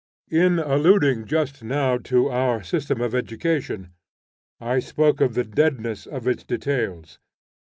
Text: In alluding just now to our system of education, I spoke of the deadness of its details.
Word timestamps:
In 0.31 0.57
alluding 0.57 1.25
just 1.25 1.63
now 1.63 1.99
to 2.09 2.27
our 2.27 2.63
system 2.63 3.01
of 3.01 3.13
education, 3.13 3.93
I 4.59 4.79
spoke 4.79 5.21
of 5.21 5.35
the 5.35 5.43
deadness 5.43 6.07
of 6.07 6.27
its 6.27 6.43
details. 6.43 7.19